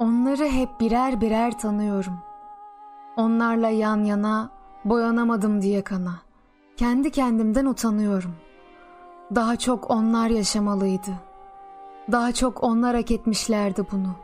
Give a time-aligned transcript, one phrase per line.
[0.00, 2.18] Onları hep birer birer tanıyorum.
[3.16, 4.50] Onlarla yan yana
[4.84, 6.14] boyanamadım diye kana.
[6.76, 8.34] Kendi kendimden utanıyorum.
[9.34, 11.10] Daha çok onlar yaşamalıydı.
[12.12, 14.14] Daha çok onlar hak etmişlerdi bunu.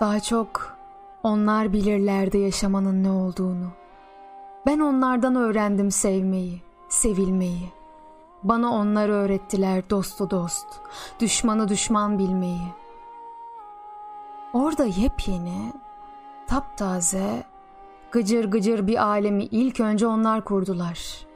[0.00, 0.76] Daha çok
[1.22, 3.68] onlar bilirlerdi yaşamanın ne olduğunu.
[4.66, 7.72] Ben onlardan öğrendim sevmeyi, sevilmeyi.
[8.42, 10.66] Bana onlar öğrettiler dostu dost,
[11.20, 12.79] düşmanı düşman bilmeyi.
[14.52, 15.72] Orada yepyeni,
[16.46, 17.44] taptaze,
[18.10, 21.26] gıcır gıcır bir alemi ilk önce onlar kurdular.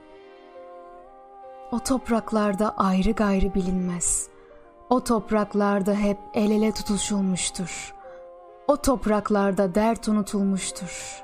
[1.73, 4.29] O topraklarda ayrı gayrı bilinmez.
[4.91, 7.95] O topraklarda hep el ele tutuşulmuştur.
[8.69, 11.23] O topraklarda dert unutulmuştur.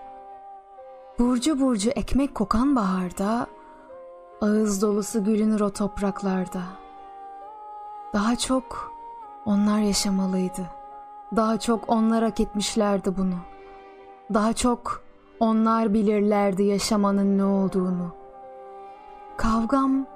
[1.18, 3.46] Burcu burcu ekmek kokan baharda,
[4.40, 6.62] ağız dolusu gülünür o topraklarda.
[8.12, 8.92] Daha çok
[9.46, 10.79] onlar yaşamalıydı.
[11.36, 13.34] Daha çok onlar hak etmişlerdi bunu.
[14.34, 15.02] Daha çok
[15.40, 18.14] onlar bilirlerdi yaşamanın ne olduğunu.
[19.36, 20.06] Kavgam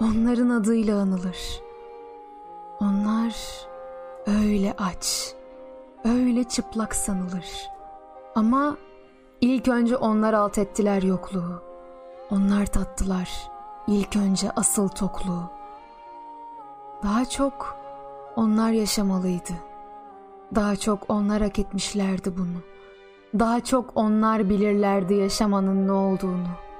[0.00, 1.62] onların adıyla anılır.
[2.80, 3.34] Onlar
[4.26, 5.34] öyle aç,
[6.04, 7.70] öyle çıplak sanılır.
[8.34, 8.76] Ama
[9.40, 11.62] ilk önce onlar alt ettiler yokluğu.
[12.30, 13.50] Onlar tattılar
[13.86, 15.42] ilk önce asıl tokluğu.
[17.02, 17.76] Daha çok
[18.36, 19.52] onlar yaşamalıydı.
[20.54, 22.62] Daha çok onlar hak etmişlerdi bunu.
[23.38, 26.73] Daha çok onlar bilirlerdi yaşamanın ne olduğunu.''